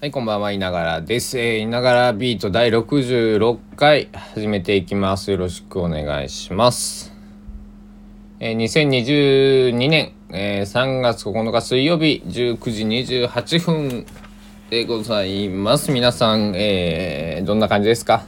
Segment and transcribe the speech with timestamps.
[0.00, 1.40] はい、こんばんは、いながらです。
[1.40, 5.32] えー、いながらビート第66回始めていきます。
[5.32, 7.12] よろしくお願いします。
[8.38, 12.84] えー、2022年、えー、3月9日水曜日19時
[13.26, 14.06] 28分
[14.70, 15.90] でございます。
[15.90, 18.24] 皆さん、えー、どんな感じですか？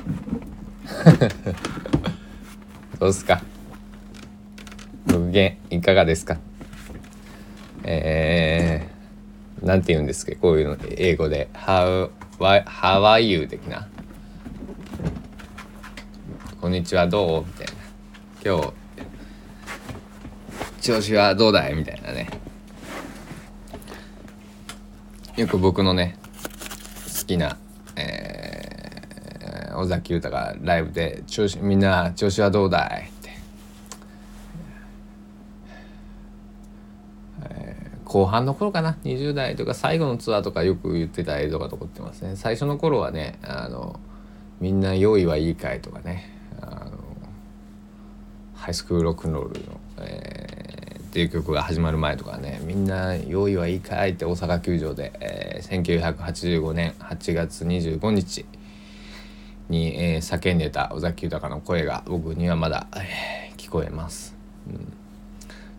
[2.99, 3.43] どうですか？
[5.07, 6.37] ご機嫌いかがですか？
[7.85, 9.00] えー、
[9.63, 13.89] なんて言うんですかこういうの英語で「How, how are you?」的な
[16.61, 17.73] 「こんにちはどう?」みたいな
[18.45, 18.73] 「今日
[20.81, 22.29] 調子はどうだい?」みたいなね
[25.37, 26.17] よく僕のね
[27.19, 27.59] 好きな、
[27.97, 33.31] えー、尾崎豊がライブで調子「みんな調子はどうだい?」って
[38.11, 38.97] 後半の頃かな。
[39.05, 42.35] 20代とか最後のツアーとかよく言ってた映像が残ってますね。
[42.35, 44.01] 最初の頃はねあの
[44.59, 46.29] みんな用意はいいかいとかね。
[46.61, 46.91] あの
[48.57, 52.61] ハイスクールロックンロールの、えー、っていう曲が始まる前とかね。
[52.65, 58.45] みんな用意はいいかいって大阪球場で、えー、1985年8月25日
[59.69, 64.35] に、えー、叫んでた尾崎豊の声が僕にはまだ、えー、聞こえます。
[64.67, 65.00] うん。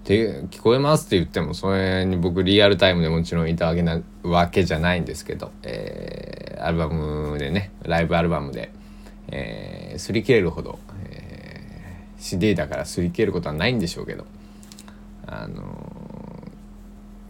[0.06, 8.72] で聞こえますって言ってもそれに僕リアルタイムでもちろんいたわけなわけじゃないんですけど、えー、アルバムでねライブアルバムで、
[9.28, 14.26] えー、擦り切れるほど、えー、CD だから擦り切れることはないんでしょうけど、
[15.28, 16.44] あの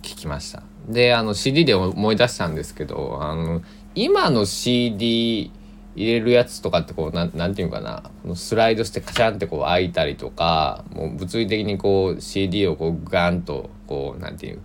[0.02, 0.64] ー、聞きました。
[0.88, 3.62] であの CD で思い出したんですけどあの
[3.94, 5.52] 今の CD
[5.96, 8.04] 入れるやつとかってこうなんなんていうかな
[8.36, 14.60] スライドしてカチャンってこう開いたりとかもう物理的にこう CD をこうガンとこうなんていう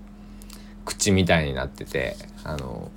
[0.85, 2.91] 口みたいになっててあの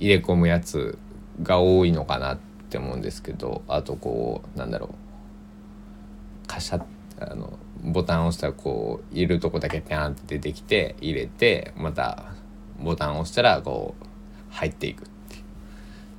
[0.00, 0.98] 入れ込むやつ
[1.42, 2.38] が多いのかなっ
[2.70, 6.82] て思うんですけどあとこうなんだろうカシャ
[7.20, 12.32] あのボタンを押したらこう入れるとこだけピャンって出てきて入れてまた
[12.80, 14.04] ボタンを押したらこう
[14.50, 15.09] 入っていく。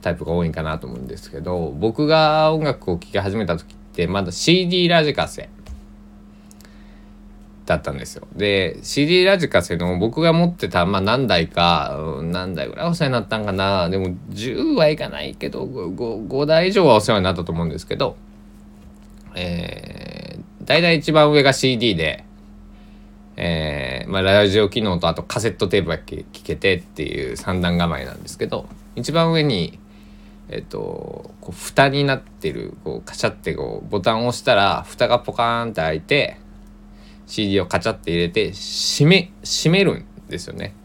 [0.01, 5.49] タイプが多いんかなと思うんですけど僕が音楽を聴き始めた時ってまだ CD ラジカセ
[7.65, 8.27] だったんですよ。
[8.35, 13.89] で CD ラジカセの僕が持ってた、まあ、何台か、何台ぐらいお世話になったんかな。
[13.89, 18.17] でも10はいかないけど 5, 5台以上はお世話になったと思うんですけど
[19.35, 22.25] えー、大体一番上が CD で
[23.37, 29.79] えー、まあ、ラジオ機能とあとカセットテープが聴けてっていう三段構えなんですけど一番上に
[30.51, 36.37] えっと、こう蓋になってるこうカチャってこうボタンを押したら蓋がポカーンって開いて
[37.25, 40.75] CD をカチャって入れて閉め閉めるんですよね。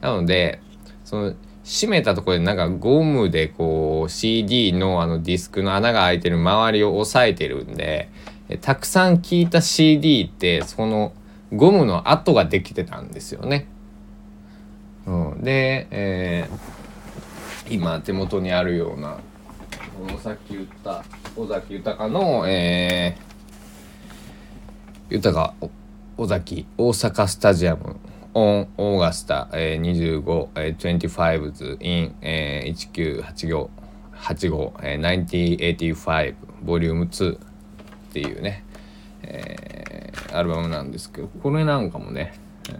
[0.00, 0.60] なので
[1.04, 1.34] その
[1.64, 8.10] 閉めたところでなんかゴムでこう CD のあのディスクの穴が開いてる周りを押さえてるんで
[8.60, 11.12] たくさん聴いた CD ってその
[11.52, 13.68] ゴムの跡ができてたんですよね。
[15.06, 16.79] うん、で、えー
[17.70, 19.18] 今手元にあるような
[19.96, 21.04] このさっき言った
[21.36, 25.54] 尾崎豊の、えー、豊
[26.16, 27.96] 尾崎大阪スタジアム
[28.34, 33.68] オンオーガスタ、えー、25、えー、25s in、えー、1985
[34.20, 37.38] 85、えー、1985ボリューム2っ
[38.12, 38.64] ていうね、
[39.22, 42.34] えー、アルバムなんですけどこれなんかもね、
[42.68, 42.72] え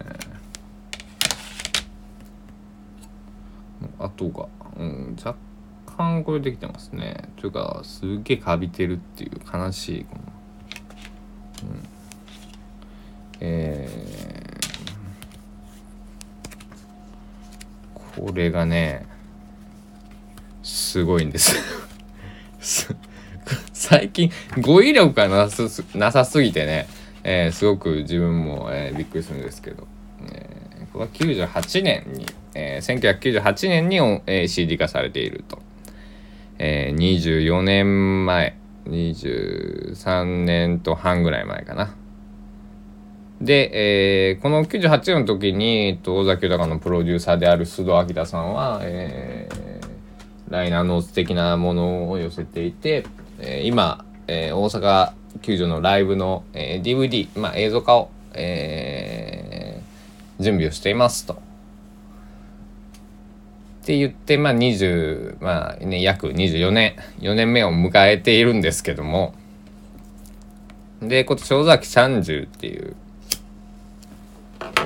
[3.97, 4.47] ー、あとが
[4.81, 5.37] うん、若
[5.85, 7.29] 干これできてますね。
[7.37, 11.83] というか、すげえカビてるっていう悲しい、この、うん、
[13.41, 19.05] えー、これがね、
[20.63, 21.55] すごいんです。
[23.73, 26.87] 最近、語彙力がなさすなさすぎてね、
[27.23, 29.87] えー、すごく自分も、えー、びっくりするんですけど、
[30.31, 35.59] えー、これは98年にえー、1998年に、えー、CD 化されていると、
[36.59, 41.95] えー、24年前23年と半ぐらい前かな
[43.39, 53.05] で、えー、この98年の時にえっと尾崎豊のプロデューサーである須藤明さんは、えー、ライナーノーツ的なものを寄せていて、
[53.39, 61.50] えー、今、えー、大阪球場のライブの、えー、DVD、まあ、映像化を、えー、準備をしていますと。
[63.91, 69.33] って言って、まあ20、まあね、約24年、4年目を迎えているんですけども、
[71.01, 72.95] で、今年尾崎30っていう、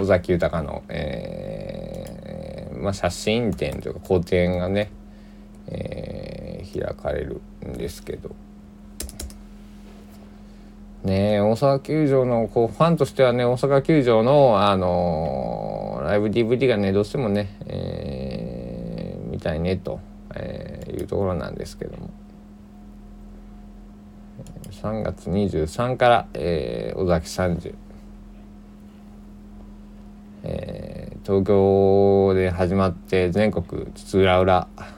[0.01, 4.89] 尾崎豊の、えー、まあ、写真展というか個展がね、
[5.67, 8.33] えー、開かれるんですけど。
[11.03, 18.04] ね大阪球場のこうファンとしてはね大阪球場のあのー、ライブ DVD がねどうしてもね、えー、
[19.45, 19.99] たいねと、
[20.33, 22.09] え、いうところなんですけども。
[24.71, 27.75] 3月23から、えー、尾崎30、
[30.43, 34.89] えー、東京で始まって全国津々浦々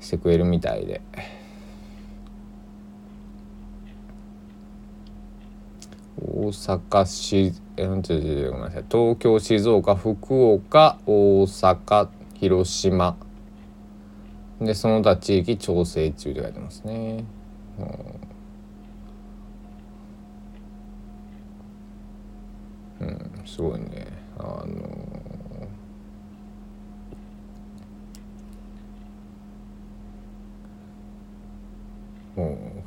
[0.00, 1.00] してくれるみたいで。
[6.20, 8.84] 大阪市、えー、ごめんなさい。
[8.90, 13.16] 東京静岡福岡大阪広島。
[14.60, 17.24] でその他地域調整中って書いてますね。
[23.00, 24.06] うん、すごいね。
[24.38, 25.18] あの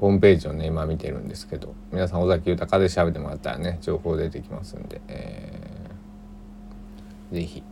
[0.02, 7.64] ホームページをね今見てるんですけど皆さん尾崎豊で調べてもらったらね情報出てきますんで、えー、ぜひ、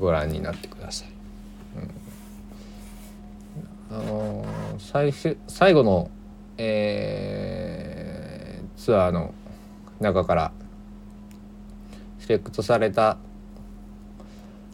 [0.00, 1.08] ご覧になってください。
[3.90, 4.46] うん、あの、
[4.78, 6.10] 最終最後の、
[6.56, 9.34] えー、ツアーの
[10.00, 10.52] 中から
[12.18, 13.18] セレクトされた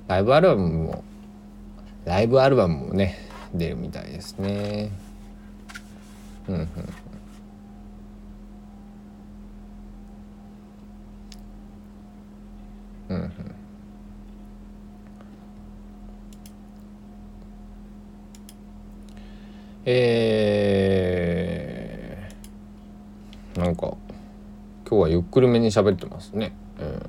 [0.06, 1.04] ライブアルバムも
[2.04, 3.18] ライブアルバムもね
[3.52, 4.90] 出るみたいですね。
[6.48, 6.68] うん
[13.08, 13.32] うんうん
[19.88, 23.96] えー、なんか
[24.84, 26.56] 今日はゆっくりめに喋ってますね。
[26.80, 27.00] うん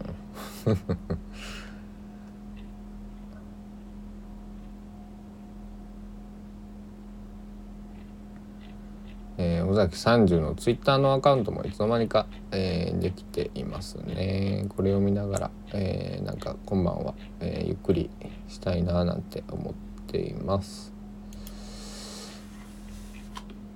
[9.40, 14.66] えー、尾崎30のツイッターのアカウントもいつの間にか、えー、できていますね。
[14.70, 18.12] これを見ながら、えー、なんか今晩は、えー、ゆっくり
[18.48, 19.74] したいななんて思っ
[20.06, 20.97] ています。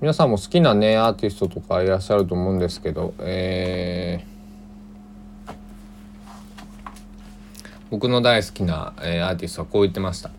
[0.02, 5.54] 皆さんも好きなねアーティストとかいらっしゃると思うんですけど、えー、
[7.92, 10.32] 僕の大好きな、えー、アーティストはこう言ってました。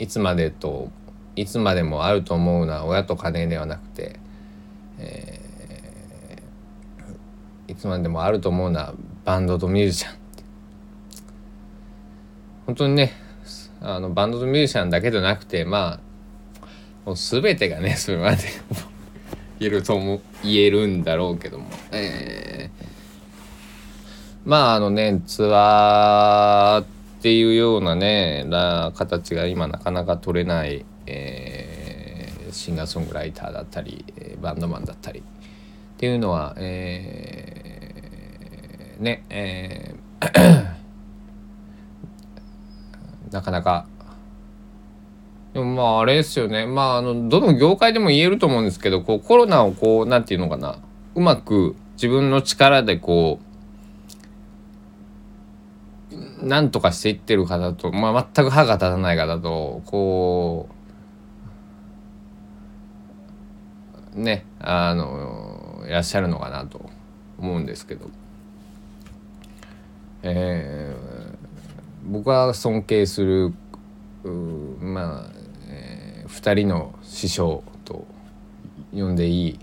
[0.00, 0.90] いつまでと
[1.36, 4.18] いつまでもあると思うのは親と金ではなくて
[4.98, 10.18] えー、いつまでもあると思うのはバンドとミュージシャン
[12.66, 13.12] 本当にね
[13.80, 16.08] あのバンドとミュージシャンだけじゃなくてまあ
[17.06, 18.38] もう全てがねそれまで
[19.58, 22.84] 言えると思言えるんだろうけども、えー、
[24.44, 31.58] まああのねツアーっていうようなねな形が今なかなか取れない、えー
[32.50, 34.04] シンガーソングライターだったり
[34.40, 35.20] バンドマンだったり。
[35.20, 35.22] っ
[35.98, 40.78] ていうのは、えー、ねえー
[43.32, 43.86] なかなか
[45.58, 46.66] でもまああれですよね。
[46.66, 50.78] まああのどの業界でも言えると思うんですけどこうコロナをこうなんていうのかな。
[51.16, 53.40] うまく自分の力でこ
[56.12, 60.68] うなんとかしていってる方と、まあ、全く歯が立たない方とこ
[64.14, 66.88] うねあのいらっしゃるのかなと
[67.36, 68.08] 思うんですけど、
[70.22, 73.52] えー、僕は尊敬する
[74.80, 75.37] まあ、
[76.28, 78.06] 2人の師匠と
[78.92, 79.58] 呼んでいい。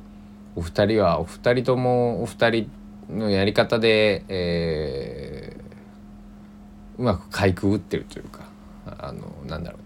[0.55, 2.71] お二人はお二人ともお二人
[3.09, 8.45] のやり方で、えー、うまくかいくぐってるというか
[8.85, 9.77] あのなんだろ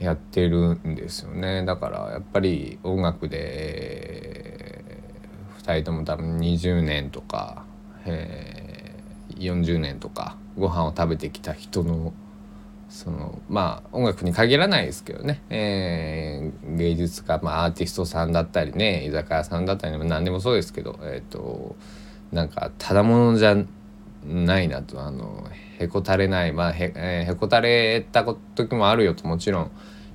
[0.00, 0.04] う。
[0.04, 1.64] やってるんですよね。
[1.64, 4.84] だからやっぱり音楽で
[5.62, 7.64] 2人とも多分20年とか、
[8.04, 12.12] えー、40年とかご飯を食べてきた人の
[12.88, 21.76] そのまあ音楽に限らないですけどね、えー、芸術家、まあ、アーティストさんだったりね居酒屋さんだったり何でもそうですけどえ、ー、と
[22.32, 23.56] なんかただものじゃ
[24.26, 25.02] ないなと。
[25.02, 25.46] あの
[25.78, 26.52] へこたれない。
[26.52, 29.70] まあへ,、えー、へこたれた時もあるよともちろん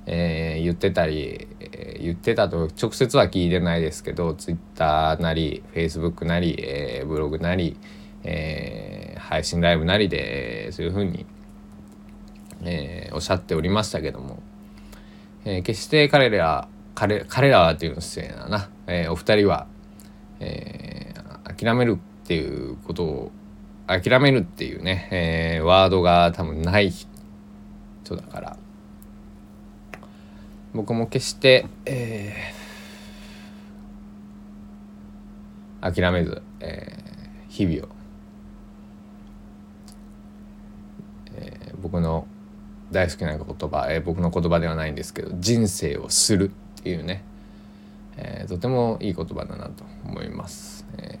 [0.06, 7.76] えー、言ってたり、えー、言ってたと直接は聞いてないですけど Twitter なり Facebook なり、えー、ブログなり、
[8.24, 11.26] えー、配信ライブなりで、そういうふうに、
[12.62, 14.42] えー、おっしゃっておりましたけども、
[15.44, 19.66] えー、決して彼ら彼彼らはっていうの失礼だな、えー、お二人は、
[20.40, 23.32] えー、諦めるっていうことを
[23.86, 27.06] 諦めるっていうね、えー、ワードが多分ない人
[28.16, 28.56] だから。
[30.72, 37.88] 僕も決して、えー、諦めず、えー、日々を、
[41.34, 42.28] えー、僕の
[42.90, 47.22] 大好きな言葉、えー、僕の言葉ではないんですけど人生をするっていうね、
[48.16, 50.86] えー、とてもいい言葉だなと思います。
[50.98, 51.18] え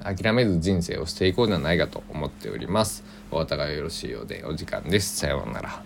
[0.00, 3.04] ー、諦めず人生をしていこうではないかと思っております。
[3.30, 5.16] お後がよろしいようでお時間です。
[5.16, 5.82] さようなら。